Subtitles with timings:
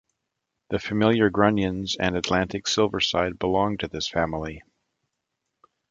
[0.71, 4.63] The familiar grunions and Atlantic silverside belong to this family.